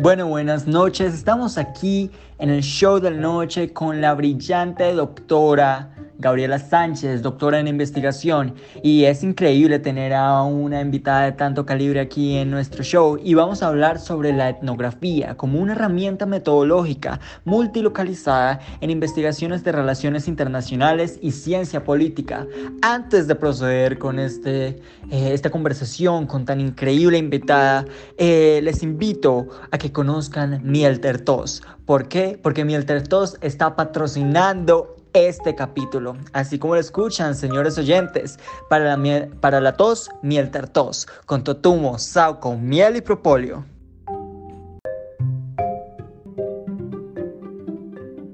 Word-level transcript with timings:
Bueno, 0.00 0.28
buenas 0.28 0.66
noches. 0.66 1.12
Estamos 1.12 1.58
aquí 1.58 2.10
en 2.38 2.48
el 2.48 2.62
show 2.62 3.00
de 3.00 3.10
la 3.10 3.18
noche 3.18 3.74
con 3.74 4.00
la 4.00 4.14
brillante 4.14 4.94
doctora 4.94 5.90
Gabriela 6.20 6.58
Sánchez, 6.58 7.22
doctora 7.22 7.58
en 7.58 7.66
investigación, 7.66 8.54
y 8.82 9.04
es 9.04 9.22
increíble 9.22 9.78
tener 9.78 10.12
a 10.12 10.42
una 10.42 10.80
invitada 10.80 11.22
de 11.24 11.32
tanto 11.32 11.64
calibre 11.64 12.00
aquí 12.00 12.36
en 12.36 12.50
nuestro 12.50 12.84
show 12.84 13.18
y 13.22 13.34
vamos 13.34 13.62
a 13.62 13.68
hablar 13.68 13.98
sobre 13.98 14.32
la 14.32 14.50
etnografía 14.50 15.36
como 15.36 15.58
una 15.58 15.72
herramienta 15.72 16.26
metodológica 16.26 17.20
multilocalizada 17.44 18.60
en 18.80 18.90
investigaciones 18.90 19.64
de 19.64 19.72
relaciones 19.72 20.28
internacionales 20.28 21.18
y 21.22 21.30
ciencia 21.32 21.84
política. 21.84 22.46
Antes 22.82 23.26
de 23.26 23.34
proceder 23.34 23.98
con 23.98 24.18
este, 24.18 24.80
eh, 25.10 25.32
esta 25.32 25.50
conversación 25.50 26.26
con 26.26 26.44
tan 26.44 26.60
increíble 26.60 27.16
invitada, 27.18 27.86
eh, 28.18 28.60
les 28.62 28.82
invito 28.82 29.48
a 29.70 29.78
que 29.78 29.90
conozcan 29.90 30.60
Miel 30.62 31.00
Tertos. 31.00 31.62
¿Por 31.86 32.08
qué? 32.08 32.38
Porque 32.40 32.64
Miel 32.64 32.84
Tertos 32.84 33.36
está 33.40 33.74
patrocinando 33.74 34.99
este 35.12 35.54
capítulo. 35.54 36.16
Así 36.32 36.58
como 36.58 36.74
lo 36.74 36.80
escuchan, 36.80 37.34
señores 37.34 37.78
oyentes, 37.78 38.38
para 38.68 38.96
la, 38.96 39.28
para 39.40 39.60
la 39.60 39.76
tos, 39.76 40.10
miel 40.22 40.50
tartos, 40.50 41.06
con 41.26 41.44
totumo, 41.44 41.98
sauco, 41.98 42.56
miel 42.56 42.96
y 42.96 43.00
propóleo. 43.00 43.64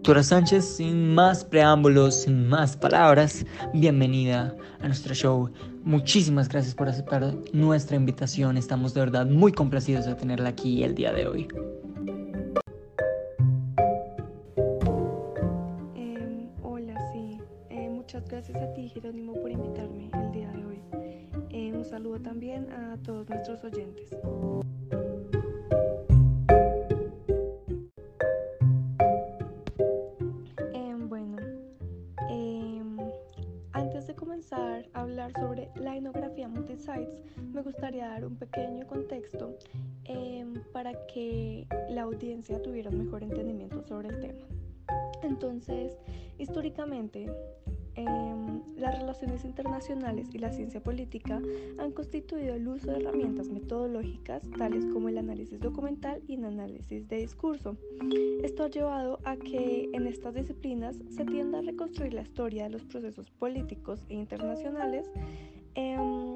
Doctora 0.07 0.23
Sánchez, 0.23 0.65
sin 0.65 1.17
más 1.17 1.45
preámbulos, 1.45 2.23
sin 2.23 2.49
más 2.49 2.77
palabras, 2.77 3.45
bienvenida 3.75 4.55
a 4.81 4.87
nuestro 4.87 5.13
show. 5.15 5.51
Muchísimas 5.83 6.49
gracias 6.49 6.77
por 6.77 6.89
aceptar 6.89 7.35
nuestra 7.53 7.97
invitación. 7.97 8.57
Estamos 8.57 8.95
de 8.95 9.01
verdad 9.01 9.27
muy 9.27 9.51
complacidos 9.51 10.07
de 10.07 10.15
tenerla 10.15 10.51
aquí 10.51 10.85
el 10.85 10.95
día 10.95 11.13
de 11.13 11.27
hoy. 11.27 11.49
Gracias 18.37 18.63
a 18.63 18.75
ti, 18.75 18.87
Jerónimo, 18.91 19.33
por 19.33 19.51
invitarme 19.51 20.11
el 20.13 20.31
día 20.31 20.53
de 20.53 20.67
hoy. 20.67 20.79
Eh, 21.49 21.73
un 21.73 21.87
saludo 21.87 22.21
también 22.21 22.71
a 22.71 22.99
todos 23.03 23.27
nuestros 23.31 23.65
oyentes. 23.65 24.15
Em, 30.75 31.09
bueno, 31.09 31.39
em, 32.29 32.99
antes 33.73 34.07
de 34.07 34.15
comenzar 34.15 34.87
a 34.93 35.01
hablar 35.01 35.33
sobre 35.33 35.71
la 35.77 35.97
etnografía 35.97 36.47
multisites, 36.47 37.09
me 37.55 37.63
gustaría 37.63 38.07
dar 38.07 38.27
un 38.27 38.37
pequeño 38.37 38.87
contexto 38.87 39.57
em, 40.05 40.53
para 40.75 40.93
que 41.07 41.67
la 41.89 42.03
audiencia 42.03 42.61
tuviera 42.61 42.91
un 42.91 42.99
mejor 42.99 43.23
entendimiento 43.23 43.83
sobre 43.83 44.11
el 44.11 44.21
tema. 44.21 44.45
Entonces, 45.23 45.97
históricamente, 46.39 47.31
Em, 47.97 48.61
las 48.77 48.99
relaciones 48.99 49.45
internacionales 49.47 50.29
y 50.35 50.39
la 50.39 50.53
ciencia 50.53 50.83
política 50.83 51.41
han 51.79 51.93
constituido 51.93 52.55
el 52.55 52.69
uso 52.69 52.91
de 52.91 52.99
herramientas 52.99 53.49
metodológicas 53.49 54.43
tales 54.59 54.85
como 54.93 55.09
el 55.09 55.17
análisis 55.17 55.59
documental 55.61 56.23
y 56.29 56.35
el 56.35 56.45
análisis 56.45 57.09
de 57.09 57.17
discurso. 57.17 57.77
Esto 58.43 58.65
ha 58.65 58.69
llevado 58.69 59.19
a 59.25 59.37
que 59.37 59.89
en 59.95 60.07
estas 60.07 60.35
disciplinas 60.35 60.97
se 61.09 61.25
tienda 61.25 61.61
a 61.61 61.63
reconstruir 61.63 62.13
la 62.13 62.21
historia 62.21 62.65
de 62.65 62.71
los 62.71 62.85
procesos 62.85 63.31
políticos 63.31 64.05
e 64.11 64.15
internacionales 64.15 65.11
em, 65.75 66.35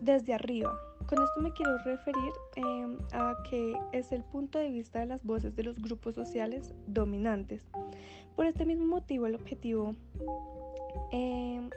desde 0.00 0.32
arriba. 0.32 0.74
Con 1.06 1.22
esto 1.22 1.40
me 1.42 1.52
quiero 1.52 1.76
referir 1.84 2.32
em, 2.56 2.96
a 3.12 3.34
que 3.50 3.76
es 3.92 4.10
el 4.10 4.24
punto 4.24 4.58
de 4.58 4.70
vista 4.70 5.00
de 5.00 5.06
las 5.06 5.22
voces 5.22 5.54
de 5.54 5.64
los 5.64 5.78
grupos 5.78 6.14
sociales 6.14 6.72
dominantes. 6.86 7.62
Por 8.36 8.46
este 8.46 8.64
mismo 8.64 8.86
motivo, 8.86 9.26
el 9.26 9.34
objetivo 9.34 9.94
Em, 11.16 11.70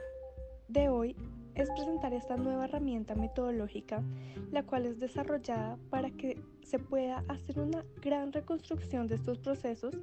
de 0.66 0.88
hoy 0.88 1.14
es 1.54 1.70
presentar 1.70 2.12
esta 2.12 2.36
nueva 2.36 2.64
herramienta 2.64 3.14
metodológica, 3.14 4.02
la 4.50 4.64
cual 4.64 4.84
es 4.84 4.98
desarrollada 4.98 5.78
para 5.90 6.10
que 6.10 6.40
se 6.64 6.80
pueda 6.80 7.22
hacer 7.28 7.60
una 7.60 7.84
gran 8.02 8.32
reconstrucción 8.32 9.06
de 9.06 9.14
estos 9.14 9.38
procesos 9.38 9.94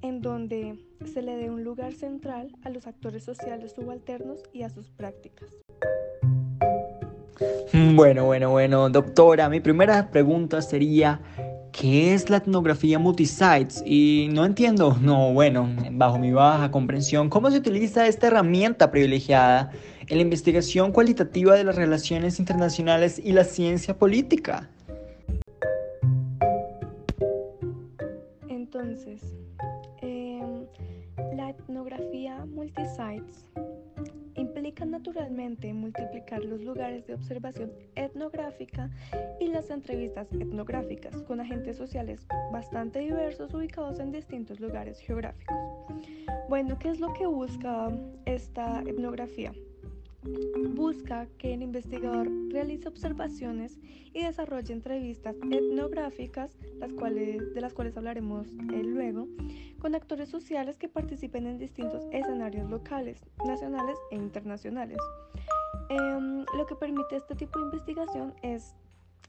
en 0.00 0.22
donde 0.22 0.78
se 1.04 1.20
le 1.20 1.36
dé 1.36 1.50
un 1.50 1.64
lugar 1.64 1.92
central 1.92 2.56
a 2.64 2.70
los 2.70 2.86
actores 2.86 3.24
sociales 3.24 3.72
subalternos 3.72 4.42
y 4.54 4.62
a 4.62 4.70
sus 4.70 4.88
prácticas. 4.88 5.50
Bueno, 7.94 8.24
bueno, 8.24 8.50
bueno, 8.50 8.88
doctora, 8.88 9.50
mi 9.50 9.60
primera 9.60 10.10
pregunta 10.10 10.62
sería, 10.62 11.20
¿qué 11.72 12.14
es 12.14 12.30
la 12.30 12.38
etnografía 12.38 12.98
multisites? 12.98 13.82
Y 13.86 14.28
no 14.32 14.44
entiendo, 14.44 14.96
no, 15.00 15.32
bueno, 15.32 15.68
bajo 15.92 16.18
mi 16.18 16.32
baja 16.32 16.70
comprensión, 16.70 17.28
¿cómo 17.28 17.50
se 17.50 17.58
utiliza 17.58 18.06
esta 18.06 18.28
herramienta 18.28 18.90
privilegiada 18.90 19.70
en 20.06 20.16
la 20.16 20.22
investigación 20.22 20.92
cualitativa 20.92 21.54
de 21.54 21.64
las 21.64 21.76
relaciones 21.76 22.38
internacionales 22.38 23.20
y 23.22 23.32
la 23.32 23.44
ciencia 23.44 23.96
política? 23.96 24.68
Entonces, 28.48 29.22
em, 30.02 30.66
la 31.36 31.50
etnografía 31.50 32.44
multisites 32.46 33.48
naturalmente 34.86 35.72
multiplicar 35.72 36.44
los 36.44 36.60
lugares 36.62 37.06
de 37.06 37.14
observación 37.14 37.72
etnográfica 37.94 38.90
y 39.40 39.48
las 39.48 39.70
entrevistas 39.70 40.28
etnográficas 40.32 41.22
con 41.22 41.40
agentes 41.40 41.76
sociales 41.76 42.26
bastante 42.52 43.00
diversos 43.00 43.52
ubicados 43.54 43.98
en 43.98 44.12
distintos 44.12 44.60
lugares 44.60 45.00
geográficos. 45.00 45.56
Bueno, 46.48 46.78
¿qué 46.78 46.90
es 46.90 47.00
lo 47.00 47.12
que 47.14 47.26
busca 47.26 47.90
esta 48.24 48.82
etnografía? 48.82 49.52
Busca 50.74 51.26
que 51.38 51.54
el 51.54 51.62
investigador 51.62 52.28
realice 52.50 52.88
observaciones 52.88 53.78
y 54.12 54.22
desarrolle 54.22 54.72
entrevistas 54.72 55.36
etnográficas, 55.50 56.56
las 56.78 56.92
cuales, 56.92 57.54
de 57.54 57.60
las 57.60 57.72
cuales 57.72 57.96
hablaremos 57.96 58.48
eh, 58.72 58.82
luego, 58.82 59.28
con 59.78 59.94
actores 59.94 60.28
sociales 60.28 60.76
que 60.76 60.88
participen 60.88 61.46
en 61.46 61.58
distintos 61.58 62.04
escenarios 62.12 62.68
locales, 62.68 63.24
nacionales 63.46 63.98
e 64.10 64.16
internacionales. 64.16 64.98
Em, 65.90 66.44
lo 66.56 66.66
que 66.66 66.74
permite 66.74 67.16
este 67.16 67.34
tipo 67.34 67.58
de 67.58 67.66
investigación 67.66 68.34
es 68.42 68.74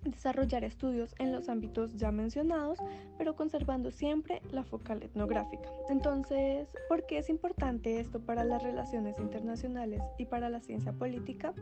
desarrollar 0.04 0.64
estudios 0.64 1.14
en 1.20 1.32
los 1.32 1.50
ámbitos 1.50 1.96
ya 1.98 2.12
mencionados, 2.12 2.80
pero 3.18 3.36
conservando 3.36 3.92
siempre 3.92 4.42
la 4.52 4.64
focal 4.64 5.04
etnográfica. 5.04 5.70
Entonces, 5.90 6.70
¿por 6.88 7.06
qué 7.06 7.18
es 7.18 7.30
importante 7.30 8.00
esto 8.00 8.20
para 8.20 8.44
las 8.44 8.64
relaciones 8.64 9.20
internacionales 9.20 10.02
y 10.18 10.26
para 10.26 10.50
la 10.50 10.62
ciencia 10.62 10.94
política? 10.94 11.54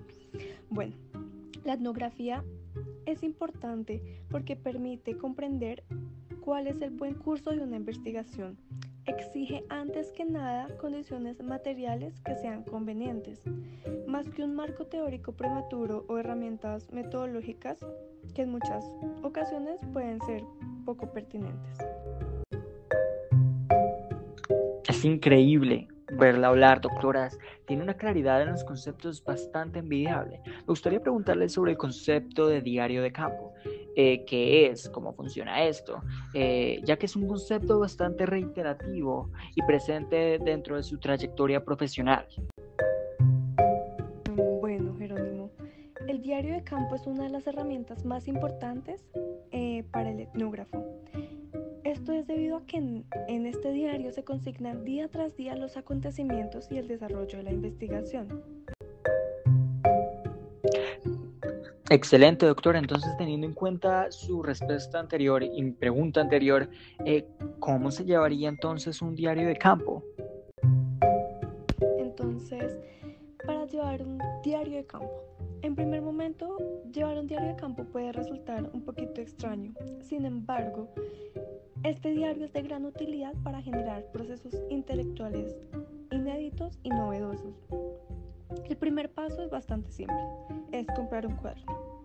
Bueno, 0.69 0.93
la 1.63 1.73
etnografía 1.73 2.43
es 3.05 3.23
importante 3.23 4.01
porque 4.29 4.55
permite 4.55 5.17
comprender 5.17 5.83
cuál 6.41 6.67
es 6.67 6.81
el 6.81 6.91
buen 6.91 7.15
curso 7.15 7.51
de 7.51 7.59
una 7.59 7.75
investigación. 7.75 8.57
Exige 9.07 9.63
antes 9.69 10.11
que 10.11 10.25
nada 10.25 10.67
condiciones 10.77 11.41
materiales 11.41 12.19
que 12.21 12.35
sean 12.35 12.63
convenientes, 12.63 13.41
más 14.05 14.29
que 14.29 14.43
un 14.43 14.53
marco 14.53 14.85
teórico 14.85 15.31
prematuro 15.31 16.05
o 16.09 16.17
herramientas 16.17 16.91
metodológicas 16.91 17.79
que 18.35 18.41
en 18.41 18.51
muchas 18.51 18.83
ocasiones 19.23 19.79
pueden 19.93 20.21
ser 20.21 20.43
poco 20.85 21.11
pertinentes. 21.13 21.77
Es 24.89 25.05
increíble 25.05 25.87
verla 26.13 26.47
hablar, 26.47 26.81
doctoras. 26.81 27.37
Tiene 27.65 27.83
una 27.83 27.95
claridad 27.95 28.41
en 28.41 28.51
los 28.51 28.63
conceptos 28.63 29.23
bastante 29.23 29.79
envidiable. 29.79 30.41
Me 30.45 30.65
gustaría 30.67 30.99
preguntarle 30.99 31.49
sobre 31.49 31.71
el 31.71 31.77
concepto 31.77 32.47
de 32.47 32.61
diario 32.61 33.01
de 33.01 33.11
campo. 33.11 33.53
Eh, 33.99 34.25
qué 34.25 34.67
es, 34.67 34.89
cómo 34.89 35.11
funciona 35.13 35.63
esto, 35.63 36.03
eh, 36.35 36.79
ya 36.83 36.97
que 36.97 37.07
es 37.07 37.15
un 37.15 37.27
concepto 37.27 37.79
bastante 37.79 38.27
reiterativo 38.27 39.31
y 39.55 39.63
presente 39.63 40.37
dentro 40.37 40.75
de 40.75 40.83
su 40.83 40.99
trayectoria 40.99 41.65
profesional. 41.65 42.27
Bueno, 44.61 44.95
Jerónimo, 44.99 45.49
el 46.07 46.21
diario 46.21 46.53
de 46.53 46.63
campo 46.63 46.93
es 46.93 47.07
una 47.07 47.23
de 47.23 47.29
las 47.29 47.47
herramientas 47.47 48.05
más 48.05 48.27
importantes 48.27 49.03
eh, 49.49 49.83
para 49.89 50.11
el 50.11 50.19
etnógrafo. 50.19 50.85
Esto 51.83 52.11
es 52.11 52.27
debido 52.27 52.57
a 52.57 52.65
que 52.67 52.77
en, 52.77 53.45
este 53.47 53.71
diario 53.71 54.11
se 54.11 54.23
consignan 54.23 54.85
día 54.85 55.07
tras 55.07 55.35
día 55.35 55.55
los 55.55 55.75
acontecimientos 55.75 56.71
y 56.71 56.77
el 56.77 56.87
desarrollo 56.87 57.39
de 57.39 57.45
la 57.45 57.51
investigación. 57.51 58.43
Excelente, 61.89 62.45
doctora. 62.45 62.79
Entonces, 62.79 63.15
teniendo 63.17 63.47
en 63.47 63.53
cuenta 63.53 64.11
su 64.11 64.43
respuesta 64.43 64.99
anterior 64.99 65.41
y 65.41 65.71
pregunta 65.71 66.19
anterior, 66.19 66.69
eh, 67.05 67.25
¿cómo 67.59 67.91
se 67.91 68.03
llevaría 68.03 68.49
entonces 68.49 69.01
un 69.01 69.15
diario 69.15 69.47
de 69.47 69.55
campo? 69.55 70.03
Entonces, 71.97 72.77
para 73.45 73.65
llevar 73.65 74.01
un 74.03 74.21
diario 74.43 74.77
de 74.77 74.85
campo, 74.85 75.23
En 75.63 75.75
primer 75.75 76.01
momento, 76.03 76.55
llevar 76.93 77.17
un 77.17 77.25
diario 77.25 77.49
de 77.49 77.55
campo 77.55 77.83
puede 77.85 78.11
resultar 78.11 78.69
un 78.73 78.83
poquito 78.83 79.21
extraño. 79.21 79.73
Sin 80.01 80.25
embargo, 80.25 80.87
este 81.83 82.11
diario 82.11 82.45
es 82.45 82.53
de 82.53 82.61
gran 82.61 82.85
utilidad 82.85 83.33
para 83.43 83.61
generar 83.61 84.05
procesos 84.11 84.53
intelectuales 84.69 85.55
inéditos 86.11 86.77
y 86.83 86.89
novedosos. 86.89 87.55
El 88.65 88.77
primer 88.77 89.09
paso 89.09 89.43
es 89.43 89.49
bastante 89.49 89.91
simple, 89.91 90.17
es 90.71 90.87
comprar 90.95 91.25
un 91.25 91.35
cuaderno. 91.35 92.03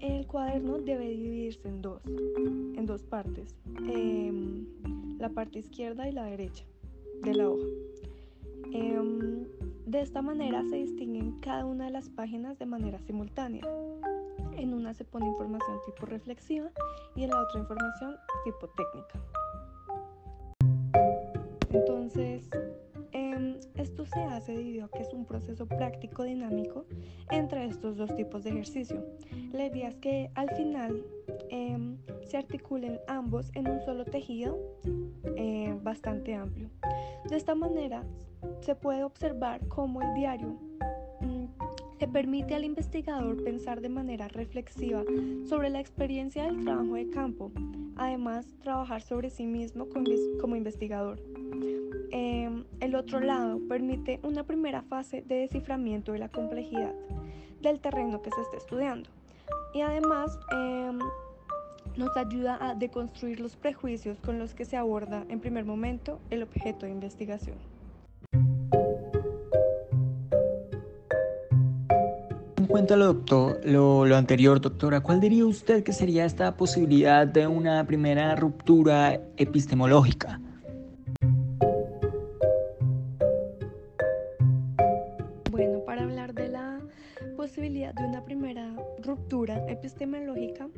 El 0.00 0.26
cuaderno 0.26 0.78
debe 0.78 1.08
dividirse 1.08 1.68
en 1.68 1.82
dos, 1.82 2.02
en 2.06 2.86
dos 2.86 3.02
partes, 3.02 3.54
em, 3.88 4.66
la 5.18 5.28
parte 5.28 5.58
izquierda 5.58 6.08
y 6.08 6.12
la 6.12 6.24
derecha 6.24 6.64
de 7.22 7.34
la 7.34 7.48
hoja. 7.48 7.66
Em, 8.72 9.46
de 9.86 10.00
esta 10.00 10.20
manera 10.22 10.62
se 10.68 10.76
distinguen 10.76 11.40
cada 11.40 11.64
una 11.64 11.86
de 11.86 11.90
las 11.90 12.10
páginas 12.10 12.58
de 12.58 12.66
manera 12.66 12.98
simultánea. 13.00 13.62
En 14.56 14.74
una 14.74 14.92
se 14.92 15.04
pone 15.04 15.26
información 15.26 15.78
tipo 15.86 16.06
reflexiva 16.06 16.70
y 17.16 17.24
en 17.24 17.30
la 17.30 17.40
otra 17.40 17.60
información 17.60 18.16
tipo 18.44 18.68
técnica. 18.68 19.20
Entonces, 21.70 22.48
em, 23.38 23.56
esto 23.76 24.04
se 24.04 24.20
hace 24.20 24.52
debido 24.52 24.86
a 24.86 24.90
que 24.90 25.02
es 25.02 25.12
un 25.12 25.24
proceso 25.24 25.66
práctico 25.66 26.24
dinámico 26.24 26.84
entre 27.30 27.66
estos 27.66 27.96
dos 27.96 28.14
tipos 28.14 28.44
de 28.44 28.50
ejercicio. 28.50 29.04
La 29.52 29.66
idea 29.66 29.88
es 29.88 29.96
que 29.96 30.30
al 30.34 30.50
final 30.50 31.02
em, 31.50 31.96
se 32.22 32.36
articulen 32.36 32.98
ambos 33.06 33.50
en 33.54 33.68
un 33.68 33.80
solo 33.80 34.04
tejido 34.04 34.58
eh, 35.36 35.76
bastante 35.82 36.34
amplio. 36.34 36.68
De 37.28 37.36
esta 37.36 37.54
manera 37.54 38.02
se 38.60 38.74
puede 38.74 39.04
observar 39.04 39.66
cómo 39.68 40.02
el 40.02 40.14
diario 40.14 40.58
mm, 41.20 41.44
le 42.00 42.08
permite 42.08 42.54
al 42.54 42.64
investigador 42.64 43.42
pensar 43.42 43.80
de 43.80 43.88
manera 43.88 44.28
reflexiva 44.28 45.02
sobre 45.48 45.70
la 45.70 45.80
experiencia 45.80 46.44
del 46.44 46.64
trabajo 46.64 46.94
de 46.94 47.08
campo, 47.10 47.50
además 47.96 48.46
trabajar 48.62 49.02
sobre 49.02 49.30
sí 49.30 49.46
mismo 49.46 49.88
como 50.40 50.56
investigador. 50.56 51.20
Em, 52.10 52.47
el 52.80 52.94
otro 52.94 53.20
lado 53.20 53.60
permite 53.68 54.20
una 54.22 54.44
primera 54.44 54.82
fase 54.82 55.22
de 55.22 55.36
desciframiento 55.36 56.12
de 56.12 56.18
la 56.18 56.28
complejidad 56.28 56.94
del 57.60 57.80
terreno 57.80 58.22
que 58.22 58.30
se 58.30 58.40
está 58.40 58.56
estudiando 58.56 59.10
y 59.74 59.80
además 59.80 60.38
em, 60.52 60.98
nos 61.96 62.16
ayuda 62.16 62.58
a 62.60 62.74
deconstruir 62.74 63.40
los 63.40 63.56
prejuicios 63.56 64.18
con 64.20 64.38
los 64.38 64.54
que 64.54 64.64
se 64.64 64.76
aborda 64.76 65.24
en 65.28 65.40
primer 65.40 65.64
momento 65.64 66.20
el 66.30 66.42
objeto 66.42 66.86
de 66.86 66.92
investigación. 66.92 67.56
En 72.56 72.66
cuanto 72.66 72.94
a 72.94 72.96
lo, 72.96 73.06
doctor, 73.06 73.60
lo, 73.64 74.06
lo, 74.06 74.16
anterior, 74.16 74.60
doctora, 74.60 75.00
¿cuál 75.00 75.20
diría 75.20 75.46
usted 75.46 75.82
que 75.82 75.92
sería 75.92 76.24
esta 76.24 76.56
posibilidad 76.56 77.26
de 77.26 77.46
una 77.46 77.86
primera 77.86 78.36
ruptura 78.36 79.20
epistemológica? 79.36 80.40
De 87.78 88.04
una 88.04 88.24
primera 88.24 88.74
ruptura 89.02 89.64
epistemológica, 89.68 90.68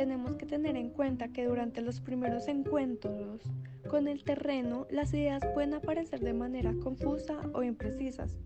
tenemos 0.00 0.36
que 0.36 0.46
tener 0.46 0.76
en 0.76 0.90
cuenta 0.90 1.28
que 1.28 1.44
durante 1.44 1.82
los 1.82 2.00
primeros 2.00 2.48
encuentros 2.48 3.42
con 3.88 4.08
el 4.08 4.24
terreno, 4.24 4.86
las 4.90 5.12
ideas 5.12 5.42
pueden 5.52 5.74
aparecer 5.74 6.20
de 6.20 6.32
manera 6.32 6.72
confusa 6.82 7.38
o 7.52 7.62
imprecisas. 7.62 8.38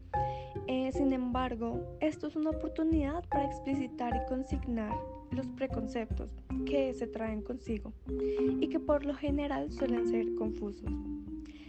Eh, 0.66 0.90
sin 0.92 1.12
embargo, 1.12 1.96
esto 2.00 2.26
es 2.26 2.36
una 2.36 2.50
oportunidad 2.50 3.24
para 3.28 3.44
explicitar 3.44 4.16
y 4.16 4.28
consignar 4.28 4.96
los 5.30 5.46
preconceptos 5.48 6.30
que 6.66 6.94
se 6.94 7.06
traen 7.06 7.42
consigo 7.42 7.92
y 8.60 8.68
que 8.68 8.80
por 8.80 9.04
lo 9.04 9.14
general 9.14 9.70
suelen 9.70 10.08
ser 10.08 10.34
confusos. 10.34 10.90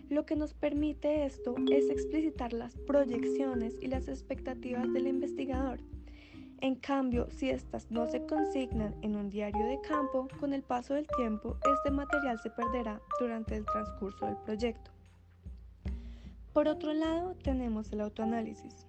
Lo 0.10 0.26
que 0.26 0.36
nos 0.36 0.54
permite 0.54 1.26
esto 1.26 1.56
es 1.72 1.90
explicitar 1.90 2.54
las 2.54 2.76
proyecciones 2.78 3.76
y 3.82 3.88
las 3.88 4.08
expectativas 4.08 4.92
del 4.94 5.08
investigador 5.08 5.80
en 6.62 6.76
cambio, 6.76 7.28
si 7.30 7.50
estas 7.50 7.92
no 7.92 8.08
se 8.08 8.26
consignan 8.26 8.96
en 9.02 9.16
un 9.16 9.30
diario 9.30 9.66
de 9.68 9.80
campo, 9.82 10.28
con 10.40 10.54
el 10.54 10.64
paso 10.64 10.94
del 10.94 11.06
tiempo, 11.18 11.58
este 11.78 11.92
material 11.92 12.40
se 12.40 12.50
perderá 12.50 13.02
durante 13.20 13.56
el 13.56 13.66
transcurso 13.66 14.26
del 14.26 14.38
proyecto. 14.38 14.90
Por 16.54 16.68
otro 16.68 16.94
lado, 16.94 17.36
tenemos 17.44 17.92
el 17.92 18.02
autoanálisis. 18.02 18.88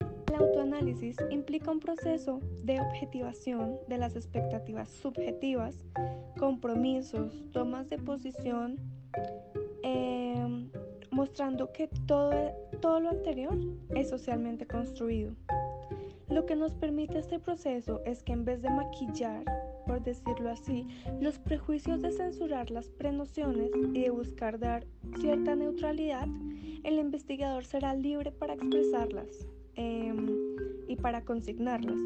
El 0.00 0.34
autoanálisis 0.34 1.16
implica 1.30 1.70
un 1.70 1.80
proceso 1.80 2.40
de 2.64 2.80
objetivación 2.80 3.76
de 3.86 3.98
las 3.98 4.16
expectativas 4.16 4.88
subjetivas, 4.88 5.76
compromisos, 6.38 7.44
tomas 7.52 7.90
de 7.90 7.98
posición, 7.98 8.78
mostrando 11.22 11.70
que 11.72 11.88
todo, 12.08 12.32
todo 12.80 12.98
lo 12.98 13.10
anterior 13.10 13.56
es 13.94 14.08
socialmente 14.08 14.66
construido. 14.66 15.30
Lo 16.28 16.46
que 16.46 16.56
nos 16.56 16.74
permite 16.74 17.20
este 17.20 17.38
proceso 17.38 18.00
es 18.04 18.24
que 18.24 18.32
en 18.32 18.44
vez 18.44 18.60
de 18.60 18.70
maquillar, 18.70 19.44
por 19.86 20.02
decirlo 20.02 20.50
así, 20.50 20.84
los 21.20 21.38
prejuicios 21.38 22.02
de 22.02 22.10
censurar 22.10 22.72
las 22.72 22.88
prenociones 22.88 23.70
y 23.92 24.00
de 24.00 24.10
buscar 24.10 24.58
dar 24.58 24.84
cierta 25.20 25.54
neutralidad, 25.54 26.26
el 26.82 26.98
investigador 26.98 27.64
será 27.66 27.94
libre 27.94 28.32
para 28.32 28.54
expresarlas 28.54 29.46
em, 29.76 30.26
y 30.88 30.96
para 30.96 31.24
consignarlas. 31.24 32.00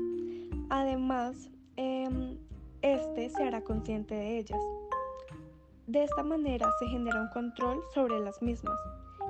Además, 0.69 1.49
em, 1.77 2.37
este 2.83 3.31
se 3.31 3.43
hará 3.45 3.65
consciente 3.65 4.15
de 4.15 4.37
ellas. 4.41 4.61
De 5.87 6.05
esta 6.05 6.23
manera 6.23 6.69
se 6.81 6.87
genera 6.89 7.23
un 7.23 7.29
control 7.29 7.81
sobre 7.95 8.21
las 8.21 8.43
mismas 8.43 8.77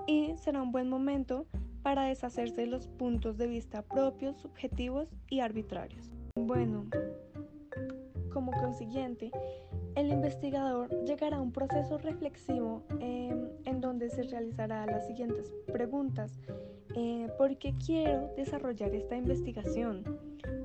y 0.06 0.34
será 0.38 0.62
un 0.62 0.72
buen 0.72 0.88
momento 0.88 1.46
para 1.82 2.04
deshacerse 2.04 2.62
de 2.62 2.66
los 2.66 2.88
puntos 2.88 3.38
de 3.38 3.46
vista 3.46 3.82
propios, 3.82 4.36
subjetivos 4.38 5.08
y 5.28 5.40
arbitrarios. 5.40 6.10
Bueno, 6.36 6.86
como 8.32 8.52
consiguiente, 8.52 9.30
el 9.94 10.12
investigador 10.12 10.90
llegará 11.04 11.38
a 11.38 11.40
un 11.40 11.52
proceso 11.52 11.96
reflexivo 11.96 12.82
em, 13.00 13.48
en 13.64 13.80
donde 13.80 14.10
se 14.10 14.24
realizará 14.24 14.84
las 14.84 15.06
siguientes 15.06 15.54
preguntas. 15.72 16.38
Eh, 16.94 17.28
¿Por 17.38 17.56
qué 17.56 17.74
quiero 17.84 18.30
desarrollar 18.36 18.94
esta 18.94 19.16
investigación? 19.16 20.04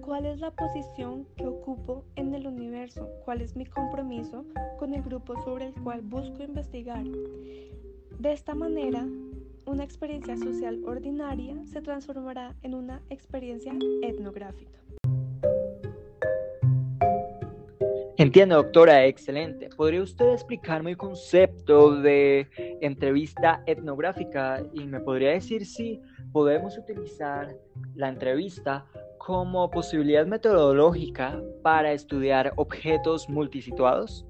¿Cuál 0.01 0.25
es 0.25 0.39
la 0.39 0.51
posición 0.51 1.25
que 1.37 1.47
ocupo 1.47 2.03
en 2.15 2.33
el 2.35 2.45
universo? 2.45 3.07
¿Cuál 3.23 3.41
es 3.41 3.55
mi 3.55 3.65
compromiso 3.65 4.43
con 4.77 4.93
el 4.93 5.01
grupo 5.01 5.41
sobre 5.43 5.67
el 5.67 5.73
cual 5.75 6.01
busco 6.01 6.43
investigar? 6.43 7.05
De 8.19 8.33
esta 8.33 8.53
manera, 8.53 9.07
una 9.65 9.83
experiencia 9.83 10.37
social 10.37 10.81
ordinaria 10.85 11.55
se 11.65 11.81
transformará 11.81 12.55
en 12.63 12.75
una 12.75 13.01
experiencia 13.09 13.73
etnográfica. 14.01 14.79
Entiendo, 18.17 18.55
doctora, 18.57 19.05
excelente. 19.07 19.69
¿Podría 19.75 20.03
usted 20.03 20.33
explicarme 20.33 20.91
el 20.91 20.97
concepto 20.97 21.99
de 22.01 22.47
entrevista 22.81 23.63
etnográfica 23.65 24.63
y 24.73 24.85
me 24.85 24.99
podría 24.99 25.31
decir 25.31 25.65
si 25.65 25.99
podemos 26.31 26.77
utilizar 26.77 27.55
la 27.95 28.09
entrevista 28.09 28.85
como 29.17 29.71
posibilidad 29.71 30.27
metodológica 30.27 31.41
para 31.63 31.93
estudiar 31.93 32.53
objetos 32.57 33.27
multisituados? 33.27 34.25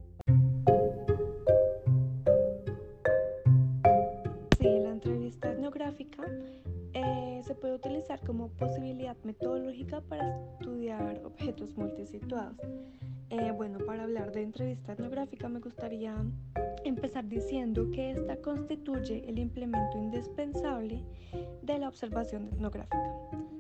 Eh, 13.30 13.52
bueno, 13.52 13.80
para 13.86 14.04
hablar 14.04 14.32
de 14.32 14.42
entrevista 14.42 14.94
etnográfica 14.94 15.48
me 15.48 15.60
gustaría 15.60 16.16
empezar 16.84 17.28
diciendo 17.28 17.90
que 17.92 18.12
esta 18.12 18.36
constituye 18.38 19.24
el 19.28 19.40
implemento 19.40 19.98
indispensable 19.98 21.04
de 21.62 21.80
la 21.80 21.88
observación 21.88 22.48
etnográfica. 22.48 22.98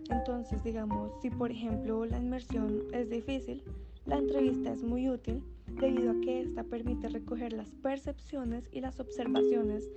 Entonces, 0.09 0.63
digamos, 0.63 1.11
si 1.21 1.29
por 1.29 1.51
ejemplo 1.51 2.05
la 2.05 2.17
inmersión 2.17 2.83
es 2.93 3.09
difícil, 3.09 3.63
la 4.05 4.17
entrevista 4.17 4.73
es 4.73 4.83
muy 4.83 5.09
útil 5.09 5.41
debido 5.79 6.11
a 6.11 6.19
que 6.21 6.41
esta 6.41 6.63
permite 6.63 7.07
recoger 7.07 7.53
las 7.53 7.71
percepciones 7.75 8.67
y 8.73 8.81
las 8.81 8.99
observaciones 8.99 9.89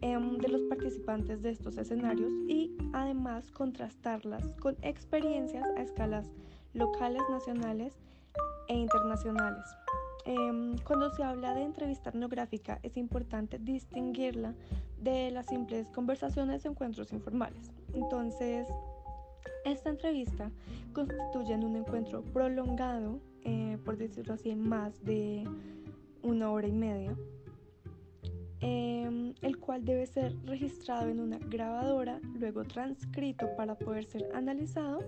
Em, 0.00 0.38
de 0.38 0.46
los 0.46 0.62
participantes 0.62 1.42
de 1.42 1.50
estos 1.50 1.76
escenarios 1.76 2.30
y 2.46 2.76
además 2.92 3.50
contrastarlas 3.50 4.52
con 4.60 4.76
experiencias 4.82 5.66
a 5.76 5.82
escalas 5.82 6.30
locales, 6.72 7.22
nacionales 7.28 7.98
e 8.68 8.74
internacionales. 8.74 9.64
Em, 10.24 10.76
cuando 10.78 11.10
se 11.10 11.22
habla 11.22 11.54
de 11.54 11.62
entrevista 11.62 12.10
etnográfica 12.10 12.78
es 12.82 12.96
importante 12.96 13.58
distinguirla 13.58 14.54
de 15.00 15.30
las 15.30 15.46
simples 15.46 15.88
conversaciones 15.90 16.64
o 16.66 16.68
encuentros 16.68 17.12
informales. 17.12 17.70
Entonces, 17.94 18.68
Esta 19.64 19.90
entrevista 19.90 20.50
constituye 20.92 21.54
un 21.54 21.76
encuentro 21.76 22.22
prolongado, 22.22 23.20
eh, 23.44 23.76
por 23.84 23.96
decirlo 23.96 24.34
así, 24.34 24.54
más 24.54 25.04
de 25.04 25.44
una 26.22 26.50
hora 26.50 26.66
y 26.66 26.72
media, 26.72 27.14
em, 28.60 29.34
el 29.42 29.58
cual 29.58 29.84
debe 29.84 30.06
ser 30.06 30.34
registrado 30.44 31.08
en 31.08 31.20
una 31.20 31.38
grabadora, 31.38 32.20
luego 32.38 32.64
transcrito 32.64 33.46
para 33.56 33.74
poder 33.74 34.04
ser 34.04 34.28
analizado 34.34 35.00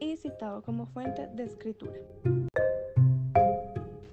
y 0.00 0.16
citado 0.16 0.62
como 0.62 0.86
fuente 0.86 1.26
de 1.28 1.44
escritura. 1.44 1.92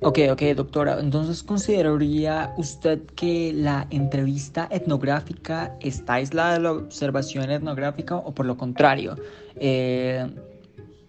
Ok, 0.06 0.20
ok, 0.32 0.42
doctora. 0.56 1.00
Entonces, 1.00 1.44
¿consideraría 1.44 2.54
usted 2.58 3.04
que 3.16 3.54
la 3.54 3.88
entrevista 3.90 4.68
etnográfica 4.70 5.78
está 5.80 6.16
aislada 6.16 6.56
de 6.56 6.60
la 6.60 6.74
observación 6.74 7.50
etnográfica 7.50 8.18
o 8.18 8.34
por 8.34 8.46
lo 8.46 8.58
contrario, 8.58 9.16
eh, 9.56 10.30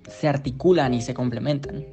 se 0.08 0.28
articulan 0.28 0.94
y 0.94 1.00
se 1.00 1.12
complementan? 1.12 1.84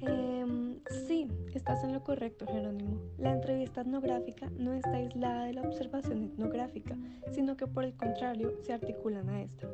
Em, 0.00 0.78
sí, 1.06 1.28
estás 1.52 1.84
en 1.84 1.92
lo 1.92 2.02
correcto, 2.02 2.46
Jerónimo. 2.46 2.98
La 3.18 3.32
entrevista 3.32 3.82
etnográfica 3.82 4.48
no 4.56 4.72
está 4.72 4.92
aislada 4.92 5.44
de 5.44 5.52
la 5.52 5.62
observación 5.62 6.22
etnográfica, 6.22 6.96
sino 7.32 7.58
que 7.58 7.66
por 7.66 7.84
el 7.84 7.92
contrario 7.92 8.54
se 8.62 8.72
articulan 8.72 9.28
a 9.28 9.42
esta. 9.42 9.68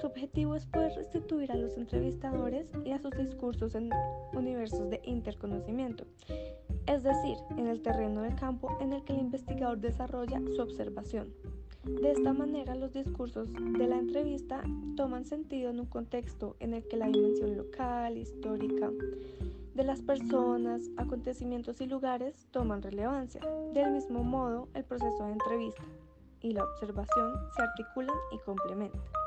Su 0.00 0.08
objetivo 0.08 0.56
es 0.56 0.66
poder 0.66 0.92
restituir 0.94 1.52
a 1.52 1.56
los 1.56 1.76
entrevistadores 1.76 2.66
y 2.84 2.90
a 2.90 2.98
sus 2.98 3.12
discursos 3.12 3.74
en 3.74 3.90
universos 4.32 4.90
de 4.90 5.00
interconocimiento, 5.04 6.04
es 6.86 7.02
decir, 7.02 7.36
en 7.56 7.68
el 7.68 7.80
terreno 7.80 8.22
del 8.22 8.34
campo 8.34 8.76
en 8.80 8.92
el 8.92 9.04
que 9.04 9.12
el 9.12 9.20
investigador 9.20 9.78
desarrolla 9.78 10.40
su 10.54 10.62
observación. 10.62 11.32
De 11.84 12.12
esta 12.12 12.32
manera, 12.32 12.74
los 12.74 12.92
discursos 12.92 13.52
de 13.52 13.86
la 13.86 13.98
entrevista 13.98 14.62
toman 14.96 15.24
sentido 15.24 15.70
en 15.70 15.80
un 15.80 15.86
contexto 15.86 16.56
en 16.58 16.74
el 16.74 16.86
que 16.88 16.96
la 16.96 17.06
dimensión 17.06 17.56
local, 17.56 18.16
histórica, 18.16 18.90
de 19.74 19.84
las 19.84 20.00
personas, 20.02 20.82
acontecimientos 20.96 21.80
y 21.80 21.86
lugares 21.86 22.46
toman 22.52 22.80
relevancia. 22.80 23.40
Del 23.74 23.92
mismo 23.92 24.24
modo, 24.24 24.68
el 24.74 24.84
proceso 24.84 25.24
de 25.24 25.32
entrevista 25.32 25.82
y 26.40 26.52
la 26.52 26.64
observación 26.64 27.34
se 27.56 27.62
articulan 27.62 28.16
y 28.32 28.38
complementan. 28.38 29.23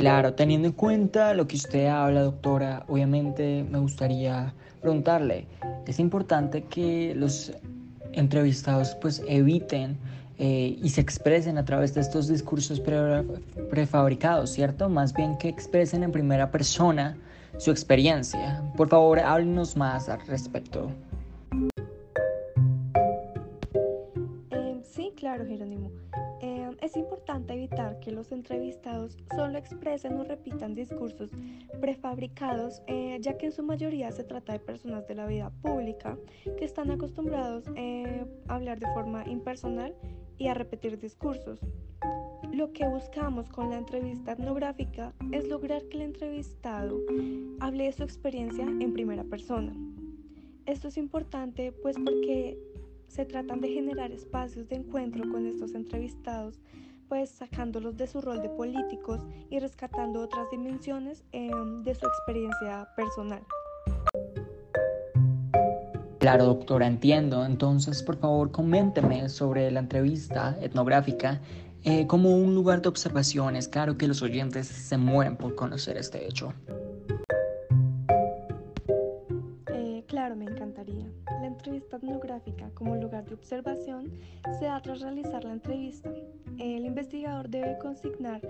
Claro, 0.00 0.32
teniendo 0.32 0.68
en 0.68 0.72
cuenta 0.72 1.34
lo 1.34 1.46
que 1.46 1.56
usted 1.56 1.86
habla, 1.86 2.22
doctora, 2.22 2.84
obviamente 2.88 3.64
me 3.70 3.78
gustaría 3.78 4.54
preguntarle, 4.80 5.46
es 5.86 5.98
importante 6.00 6.62
que 6.62 7.14
los 7.14 7.52
entrevistados 8.12 8.96
pues 9.00 9.22
eviten 9.28 9.98
eh, 10.38 10.78
y 10.82 10.88
se 10.88 11.02
expresen 11.02 11.58
a 11.58 11.66
través 11.66 11.92
de 11.92 12.00
estos 12.00 12.28
discursos 12.28 12.80
prefabricados, 13.70 14.50
¿cierto? 14.50 14.88
Más 14.88 15.12
bien 15.12 15.36
que 15.36 15.48
expresen 15.48 16.02
en 16.02 16.12
primera 16.12 16.50
persona 16.50 17.18
su 17.58 17.70
experiencia. 17.70 18.62
Por 18.78 18.88
favor, 18.88 19.18
háblenos 19.18 19.76
más 19.76 20.08
al 20.08 20.26
respecto. 20.26 20.90
Eh, 24.50 24.80
sí, 24.82 25.12
claro, 25.14 25.44
Jerónimo. 25.46 25.90
Em, 26.40 26.74
es 26.80 26.96
importante 26.96 27.49
los 28.10 28.32
entrevistados 28.32 29.16
solo 29.34 29.58
expresen 29.58 30.14
o 30.18 30.24
repitan 30.24 30.74
discursos 30.74 31.30
prefabricados, 31.80 32.82
eh, 32.86 33.18
ya 33.20 33.36
que 33.36 33.46
en 33.46 33.52
su 33.52 33.62
mayoría 33.62 34.10
se 34.12 34.24
trata 34.24 34.52
de 34.52 34.60
personas 34.60 35.06
de 35.06 35.14
la 35.14 35.26
vida 35.26 35.50
pública 35.62 36.18
que 36.58 36.64
están 36.64 36.90
acostumbrados 36.90 37.64
eh, 37.76 38.24
a 38.48 38.54
hablar 38.54 38.80
de 38.80 38.86
forma 38.92 39.26
impersonal 39.28 39.94
y 40.38 40.48
a 40.48 40.54
repetir 40.54 40.98
discursos. 40.98 41.60
Lo 42.52 42.72
que 42.72 42.88
buscamos 42.88 43.48
con 43.48 43.70
la 43.70 43.78
entrevista 43.78 44.32
etnográfica 44.32 45.14
es 45.32 45.48
lograr 45.48 45.84
que 45.84 45.98
el 45.98 46.02
entrevistado 46.02 46.98
hable 47.60 47.84
de 47.84 47.92
su 47.92 48.02
experiencia 48.02 48.64
en 48.64 48.92
primera 48.92 49.24
persona. 49.24 49.72
Esto 50.66 50.88
es 50.88 50.96
importante 50.96 51.72
pues 51.72 51.96
porque 52.04 52.58
se 53.06 53.24
tratan 53.24 53.60
de 53.60 53.68
generar 53.68 54.12
espacios 54.12 54.68
de 54.68 54.76
encuentro 54.76 55.28
con 55.30 55.46
estos 55.46 55.74
entrevistados, 55.74 56.60
pues 57.10 57.28
sacándolos 57.28 57.96
de 57.96 58.06
su 58.06 58.20
rol 58.20 58.40
de 58.40 58.48
políticos 58.48 59.20
y 59.50 59.58
rescatando 59.58 60.20
otras 60.20 60.48
dimensiones 60.50 61.24
em, 61.32 61.82
de 61.82 61.94
su 61.96 62.06
experiencia 62.06 62.88
personal. 62.96 63.42
Claro, 66.20 66.44
doctora, 66.44 66.86
entiendo. 66.86 67.44
Entonces, 67.44 68.02
por 68.04 68.16
favor, 68.16 68.52
coménteme 68.52 69.28
sobre 69.28 69.70
la 69.72 69.80
entrevista 69.80 70.56
etnográfica 70.60 71.40
eh, 71.82 72.06
como 72.06 72.36
un 72.36 72.54
lugar 72.54 72.80
de 72.80 72.88
observaciones. 72.88 73.66
Claro 73.66 73.98
que 73.98 74.06
los 74.06 74.22
oyentes 74.22 74.68
se 74.68 74.96
mueren 74.96 75.36
por 75.36 75.56
conocer 75.56 75.96
este 75.96 76.26
hecho. 76.28 76.54
Etnográfica 81.96 82.70
como 82.74 82.96
lugar 82.96 83.24
de 83.24 83.34
observación 83.34 84.12
se 84.58 84.66
da 84.66 84.80
tras 84.80 85.00
realizar 85.00 85.44
la 85.44 85.52
entrevista. 85.52 86.10
El 86.58 86.84
investigador 86.84 87.48
debe 87.48 87.78
consignar 87.78 88.40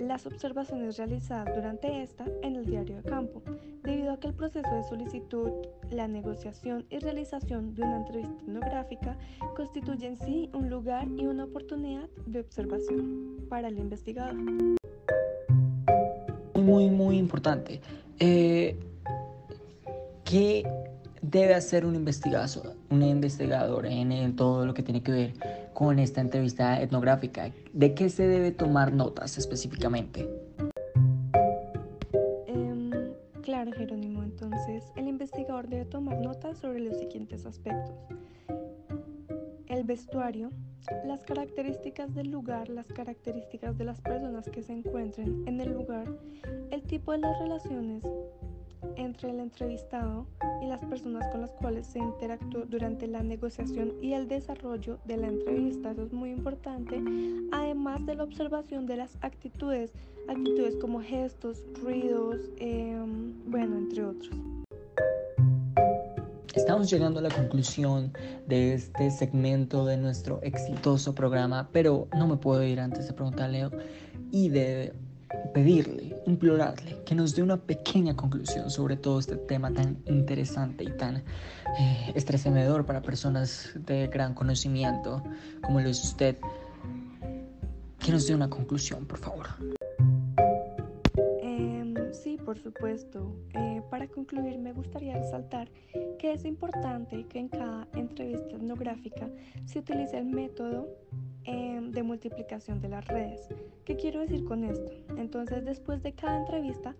las 0.00 0.26
observaciones 0.26 0.96
realizadas 0.96 1.54
durante 1.54 2.02
esta 2.02 2.26
en 2.42 2.56
el 2.56 2.66
diario 2.66 2.96
de 2.96 3.02
campo, 3.02 3.42
debido 3.82 4.12
a 4.12 4.20
que 4.20 4.28
el 4.28 4.34
proceso 4.34 4.68
de 4.74 4.82
solicitud, 4.84 5.50
la 5.90 6.08
negociación 6.08 6.84
y 6.90 6.98
realización 6.98 7.74
de 7.74 7.82
una 7.82 7.98
entrevista 7.98 8.42
etnográfica 8.42 9.16
constituye 9.54 10.06
en 10.06 10.16
sí 10.16 10.50
un 10.52 10.68
lugar 10.68 11.08
y 11.16 11.26
una 11.26 11.44
oportunidad 11.44 12.08
de 12.26 12.40
observación 12.40 13.46
para 13.48 13.68
el 13.68 13.78
investigador. 13.78 14.34
Muy, 16.54 16.90
muy, 16.90 17.16
importante. 17.16 17.80
Eh, 18.18 18.76
¿Qué 20.24 20.64
debe 21.30 21.54
hacer 21.54 21.84
un 21.84 21.94
investigador, 21.94 22.74
un 22.90 23.02
investigador 23.02 23.86
en, 23.86 24.36
todo 24.36 24.66
lo 24.66 24.74
que 24.74 24.82
tiene 24.82 25.02
que 25.02 25.12
ver 25.12 25.34
con 25.74 25.98
esta 25.98 26.20
entrevista 26.20 26.80
etnográfica? 26.80 27.50
¿De 27.72 27.94
qué 27.94 28.08
se 28.08 28.26
debe 28.26 28.52
tomar 28.52 28.92
notas 28.92 29.36
específicamente? 29.38 30.28
Em, 32.46 32.90
claro, 33.42 33.72
Jerónimo. 33.72 34.22
Entonces, 34.22 34.84
el 34.96 35.08
investigador 35.08 35.68
debe 35.68 35.84
tomar 35.86 36.18
notas 36.20 36.58
sobre 36.58 36.80
los 36.80 36.96
siguientes 36.98 37.46
aspectos. 37.46 37.94
El 39.68 39.82
vestuario, 39.84 40.50
las 41.04 41.24
características 41.24 42.14
del 42.14 42.30
lugar, 42.30 42.68
las 42.68 42.86
características 42.86 43.76
de 43.76 43.84
las 43.84 44.00
personas 44.00 44.48
que 44.48 44.62
se 44.62 44.72
encuentren 44.72 45.42
en 45.46 45.60
el 45.60 45.72
lugar, 45.72 46.06
el 46.70 46.82
tipo 46.82 47.12
de 47.12 47.18
las 47.18 47.38
relaciones 47.40 48.04
entre 48.96 49.30
el 49.30 49.40
entrevistado 49.40 50.26
y 50.62 50.66
las 50.66 50.84
personas 50.84 51.26
con 51.28 51.42
las 51.42 51.50
cuales 51.50 51.86
se 51.86 51.98
interactuó 51.98 52.64
durante 52.66 53.06
la 53.06 53.22
negociación 53.22 53.92
y 54.02 54.12
el 54.12 54.28
desarrollo 54.28 54.98
de 55.04 55.16
la 55.16 55.28
entrevista. 55.28 55.92
Eso 55.92 56.04
es 56.04 56.12
muy 56.12 56.30
importante. 56.30 57.02
Además 57.52 58.04
de 58.06 58.14
la 58.14 58.24
observación 58.24 58.86
de 58.86 58.96
las 58.96 59.16
actitudes, 59.20 59.92
actitudes 60.28 60.76
como 60.76 61.00
gestos, 61.00 61.62
ruidos, 61.82 62.40
em, 62.58 63.34
bueno, 63.46 63.76
entre 63.76 64.04
otros. 64.04 64.36
Estamos 66.54 66.90
llegando 66.90 67.20
a 67.20 67.22
la 67.22 67.28
conclusión 67.28 68.12
de 68.48 68.74
este 68.74 69.10
segmento 69.10 69.84
de 69.84 69.98
nuestro 69.98 70.40
exitoso 70.42 71.14
programa, 71.14 71.68
pero 71.70 72.08
no 72.16 72.26
me 72.26 72.36
puedo 72.38 72.64
ir 72.64 72.80
antes 72.80 73.06
de 73.06 73.12
preguntarle 73.12 73.68
y 74.32 74.48
de 74.48 74.94
pedirle, 75.52 76.16
implorarle 76.26 77.02
que 77.04 77.14
nos 77.14 77.34
dé 77.34 77.42
una 77.42 77.56
pequeña 77.56 78.14
conclusión 78.14 78.70
sobre 78.70 78.96
todo 78.96 79.18
este 79.18 79.36
tema 79.36 79.72
tan 79.72 79.98
interesante 80.06 80.84
y 80.84 80.90
tan 80.96 81.22
eh, 81.78 82.14
para 82.86 83.02
personas 83.02 83.70
de 83.74 84.06
gran 84.08 84.34
conocimiento 84.34 85.22
como 85.62 85.80
lo 85.80 85.88
es 85.88 86.02
usted. 86.04 86.36
Que 87.98 88.12
nos 88.12 88.26
dé 88.26 88.34
una 88.34 88.48
conclusión, 88.48 89.04
por 89.04 89.18
favor. 89.18 89.46
Em, 91.42 91.94
sí, 92.12 92.36
por 92.36 92.56
supuesto. 92.58 93.34
Eh, 93.54 93.82
para 93.90 94.06
concluir, 94.06 94.58
me 94.58 94.72
gustaría 94.72 95.14
resaltar 95.14 95.68
que 96.18 96.32
es 96.32 96.44
importante 96.44 97.26
que 97.28 97.40
en 97.40 97.48
cada 97.48 97.88
entrevista 97.94 98.54
etnográfica 98.54 99.28
se 99.64 99.80
utilice 99.80 100.18
el 100.18 100.26
método 100.26 100.88
Em, 101.48 101.92
de 101.92 102.02
multiplicación 102.02 102.80
de 102.80 102.88
las 102.88 103.06
redes. 103.06 103.48
¿Qué 103.84 103.94
quiero 103.94 104.18
decir 104.18 104.44
con 104.44 104.64
esto? 104.64 104.90
Entonces, 105.16 105.64
después 105.64 106.02
de 106.02 106.12
cada 106.12 106.40
entrevista, 106.40 106.96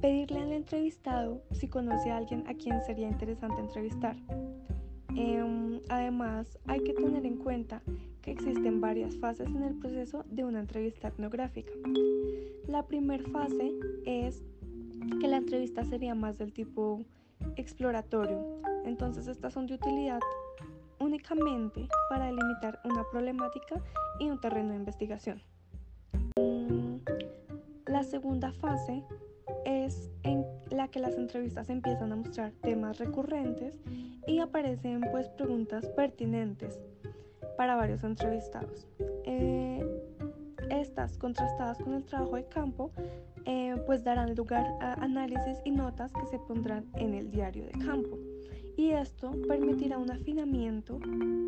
pedirle 0.00 0.40
al 0.40 0.52
entrevistado 0.52 1.42
si 1.50 1.68
conoce 1.68 2.10
a 2.10 2.16
alguien 2.16 2.42
a 2.48 2.54
quien 2.54 2.82
sería 2.84 3.06
interesante 3.06 3.60
entrevistar. 3.60 4.16
Em, 5.14 5.80
además, 5.90 6.58
hay 6.66 6.80
que 6.80 6.94
tener 6.94 7.26
en 7.26 7.36
cuenta 7.36 7.82
que 8.22 8.30
existen 8.30 8.80
varias 8.80 9.14
fases 9.18 9.48
en 9.48 9.62
el 9.62 9.74
proceso 9.74 10.24
de 10.30 10.44
una 10.46 10.60
entrevista 10.60 11.08
etnográfica. 11.08 11.72
La 12.68 12.86
primera 12.86 13.28
fase 13.28 13.74
es 14.06 14.42
que 15.20 15.28
la 15.28 15.36
entrevista 15.36 15.84
sería 15.84 16.14
más 16.14 16.38
del 16.38 16.54
tipo 16.54 17.04
exploratorio. 17.56 18.42
Entonces, 18.86 19.26
estas 19.26 19.52
son 19.52 19.66
de 19.66 19.74
utilidad 19.74 20.20
únicamente 21.12 21.88
para 22.08 22.24
delimitar 22.24 22.80
una 22.84 23.04
problemática 23.10 23.78
y 24.18 24.30
un 24.30 24.40
terreno 24.40 24.70
de 24.70 24.76
investigación. 24.76 25.42
La 27.86 28.02
segunda 28.02 28.50
fase 28.52 29.04
es 29.66 30.10
en 30.22 30.46
la 30.70 30.88
que 30.88 31.00
las 31.00 31.18
entrevistas 31.18 31.68
empiezan 31.68 32.12
a 32.12 32.16
mostrar 32.16 32.52
temas 32.62 32.98
recurrentes 32.98 33.78
y 34.26 34.38
aparecen 34.38 35.02
pues 35.10 35.28
preguntas 35.28 35.84
pertinentes 35.88 36.80
para 37.58 37.76
varios 37.76 38.02
entrevistados. 38.04 38.88
Eh, 39.26 39.84
estas 40.70 41.18
contrastadas 41.18 41.76
con 41.76 41.92
el 41.92 42.04
trabajo 42.04 42.36
de 42.36 42.46
campo 42.46 42.90
eh, 43.44 43.74
pues 43.84 44.02
darán 44.02 44.34
lugar 44.34 44.66
a 44.80 44.94
análisis 44.94 45.58
y 45.66 45.72
notas 45.72 46.10
que 46.14 46.24
se 46.24 46.38
pondrán 46.38 46.86
en 46.94 47.12
el 47.12 47.30
diario 47.30 47.66
de 47.66 47.72
campo 47.72 48.21
y 48.76 48.90
esto 48.90 49.32
permitirá 49.48 49.98
un 49.98 50.10
afinamiento 50.10 50.98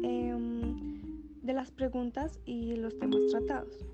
em, 0.02 1.00
de 1.42 1.52
las 1.52 1.70
preguntas 1.70 2.38
y 2.44 2.76
los 2.76 2.98
temas 2.98 3.20
tratados. 3.30 3.84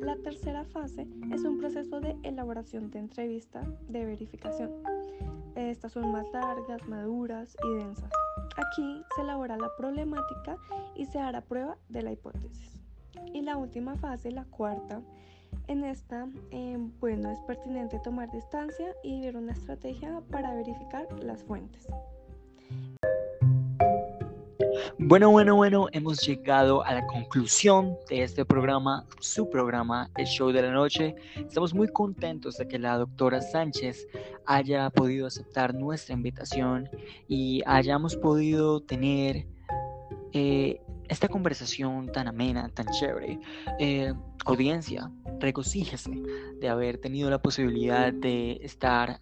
La 0.00 0.16
tercera 0.16 0.64
fase 0.64 1.06
es 1.32 1.42
un 1.44 1.58
proceso 1.58 2.00
de 2.00 2.16
elaboración 2.22 2.90
de 2.90 2.98
entrevista 2.98 3.62
de 3.88 4.04
verificación. 4.04 4.70
Estas 5.54 5.92
son 5.92 6.12
más 6.12 6.26
largas, 6.32 6.86
maduras 6.88 7.56
y 7.64 7.74
densas. 7.78 8.10
Aquí 8.56 9.02
se 9.14 9.22
elabora 9.22 9.56
la 9.56 9.74
problemática 9.76 10.56
y 10.94 11.04
se 11.06 11.18
hará 11.18 11.40
prueba 11.40 11.76
de 11.88 12.02
la 12.02 12.12
hipótesis. 12.12 12.80
Y 13.34 13.42
la 13.42 13.56
última 13.56 13.96
fase, 13.96 14.30
la 14.30 14.44
cuarta, 14.44 15.02
en 15.66 15.84
esta, 15.84 16.26
em, 16.50 16.90
bueno, 17.00 17.30
es 17.30 17.40
pertinente 17.42 17.98
tomar 18.02 18.30
distancia 18.30 18.94
y 19.02 19.20
ver 19.20 19.36
una 19.36 19.52
estrategia 19.52 20.22
para 20.30 20.54
verificar 20.54 21.06
las 21.22 21.42
fuentes. 21.42 21.86
Bueno, 25.00 25.30
bueno, 25.30 25.54
bueno, 25.54 25.86
hemos 25.92 26.26
llegado 26.26 26.84
a 26.84 26.92
la 26.92 27.06
conclusión 27.06 27.96
de 28.10 28.24
este 28.24 28.44
programa, 28.44 29.06
su 29.20 29.48
programa, 29.48 30.10
el 30.16 30.26
show 30.26 30.50
de 30.50 30.60
la 30.60 30.72
noche. 30.72 31.14
Estamos 31.36 31.72
muy 31.72 31.86
contentos 31.86 32.56
de 32.58 32.66
que 32.66 32.80
la 32.80 32.98
doctora 32.98 33.40
Sánchez 33.40 34.08
haya 34.44 34.90
podido 34.90 35.28
aceptar 35.28 35.72
nuestra 35.72 36.14
invitación 36.14 36.90
y 37.28 37.62
hayamos 37.64 38.16
podido 38.16 38.80
tener 38.80 39.46
eh, 40.32 40.80
esta 41.08 41.28
conversación 41.28 42.10
tan 42.12 42.28
amena, 42.28 42.68
tan 42.68 42.86
chévere. 42.86 43.38
Eh, 43.78 44.12
audiencia, 44.44 45.10
regocíjese 45.40 46.10
de 46.60 46.68
haber 46.68 46.98
tenido 46.98 47.30
la 47.30 47.40
posibilidad 47.40 48.12
de 48.12 48.58
estar 48.62 49.20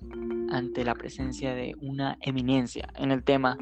ante 0.50 0.84
la 0.84 0.94
presencia 0.94 1.54
de 1.54 1.74
una 1.80 2.18
eminencia 2.20 2.88
en 2.96 3.10
el 3.10 3.24
tema. 3.24 3.58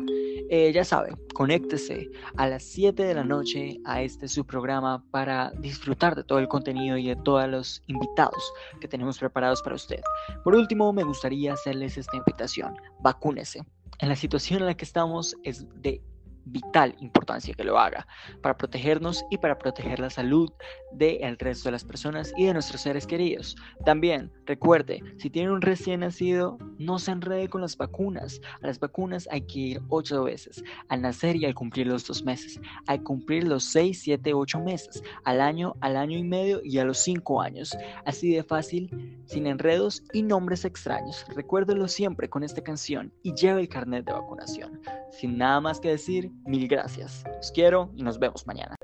Eh, 0.51 0.73
ya 0.73 0.85
sabe, 0.85 1.17
conéctese 1.33 2.11
a 2.37 2.47
las 2.49 2.63
7 2.65 3.03
de 3.03 3.15
la 3.15 3.25
noche 3.25 3.79
a 3.85 4.03
este 4.03 4.29
su 4.29 4.45
programa 4.45 5.03
para 5.11 5.53
disfrutar 5.59 6.15
de 6.15 6.25
todo 6.25 6.39
el 6.39 6.49
contenido 6.49 6.99
y 6.99 7.09
de 7.09 7.17
todos 7.17 7.49
los 7.49 7.83
invitados 7.87 8.53
que 8.81 8.89
tenemos 8.89 9.19
preparados 9.19 9.63
para 9.63 9.77
usted. 9.77 10.01
Por 10.43 10.55
último, 10.55 10.93
me 10.93 11.03
gustaría 11.03 11.55
hacerles 11.55 11.97
esta 11.97 12.17
invitación. 12.17 12.75
Vacúnese. 13.01 13.65
En 14.01 14.09
la 14.09 14.17
situación 14.17 14.61
en 14.61 14.67
la 14.67 14.77
que 14.77 14.85
estamos 14.85 15.37
es 15.45 15.67
de 15.81 16.03
vital 16.47 16.95
importancia 17.01 17.55
que 17.55 17.65
lo 17.65 17.79
haga 17.79 18.07
para 18.43 18.57
protegernos 18.57 19.25
y 19.31 19.39
para 19.39 19.59
proteger 19.59 20.01
la 20.01 20.11
salud 20.11 20.53
del 20.93 21.39
resto 21.39 21.69
de 21.69 21.73
las 21.73 21.85
personas 21.85 22.33
y 22.37 22.47
de 22.47 22.53
nuestros 22.53 22.83
seres 22.83 23.07
queridos. 23.07 23.57
También 23.85 24.31
recuerde, 24.47 25.03
si 25.19 25.31
tiene 25.31 25.51
un 25.51 25.63
recién 25.63 26.01
nacido, 26.01 26.59
no 26.79 26.99
se 26.99 27.13
enrede 27.13 27.49
con 27.49 27.61
las 27.61 27.77
vacunas. 27.77 28.41
A 28.63 28.67
las 28.67 28.79
vacunas 28.79 29.29
hay 29.31 29.43
que 29.43 29.59
ir 29.59 29.83
ocho 29.89 30.25
veces, 30.25 30.63
al 30.89 31.03
nacer 31.03 31.37
y 31.37 31.47
al 31.47 31.55
cumplir 31.55 31.87
los 31.87 32.07
dos 32.07 32.23
meses, 32.23 32.61
al 32.87 33.03
cumplir 33.03 33.45
los 33.45 33.65
seis, 33.65 34.03
siete, 34.03 34.35
ocho 34.35 34.61
meses, 34.61 35.03
al 35.25 35.41
año, 35.41 35.75
al 35.81 35.97
año 35.97 36.19
y 36.19 36.25
medio 36.25 36.61
y 36.63 36.79
a 36.79 36.85
los 36.85 36.99
cinco 36.99 37.41
años. 37.41 37.77
Así 38.05 38.33
de 38.33 38.43
fácil, 38.43 39.23
sin 39.27 39.47
enredos 39.47 40.03
y 40.13 40.23
nombres 40.23 40.65
extraños. 40.65 41.25
Recuérdelo 41.35 41.89
siempre 41.89 42.29
con 42.29 42.43
esta 42.43 42.63
canción 42.63 43.13
y 43.23 43.35
lleve 43.35 43.63
el 43.63 43.69
carnet 43.69 44.05
de 44.05 44.13
vacunación. 44.13 44.81
Sin 45.11 45.39
nada 45.39 45.61
más 45.61 45.81
que 45.81 45.89
decir, 45.89 46.31
Mil 46.47 46.69
gracias. 46.69 47.25
Los 47.37 47.51
quiero 47.53 47.91
y 47.97 48.03
nos 48.03 48.19
vemos 48.19 48.47
mañana. 48.47 48.77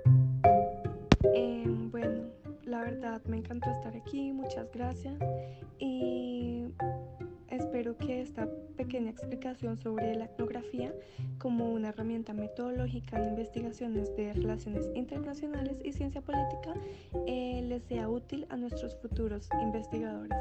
Em, 1.35 1.91
bueno, 1.91 2.23
la 2.65 2.81
verdad 2.81 3.23
me 3.27 3.37
encantó 3.37 3.71
estar 3.71 3.95
aquí. 3.97 4.33
Muchas 4.33 4.71
gracias. 4.73 5.15
Y 5.79 6.65
espero 7.49 7.97
que 7.97 8.23
esta 8.23 8.49
pequeña 8.77 9.11
explicación 9.11 9.79
sobre 9.79 10.15
la 10.15 10.25
etnografía 10.27 10.95
como 11.39 11.73
una 11.73 11.89
herramienta 11.89 12.33
metodológica 12.33 13.19
en 13.19 13.29
investigaciones 13.29 14.15
de 14.17 14.33
relaciones 14.33 14.89
internacionales 14.95 15.77
y 15.85 15.93
ciencia 15.93 16.21
política 16.21 16.75
eh, 17.27 17.63
les 17.67 17.83
sea 17.85 18.09
útil 18.09 18.47
a 18.51 18.57
nuestros 18.57 18.97
futuros 18.97 19.49
investigadores. 19.63 20.37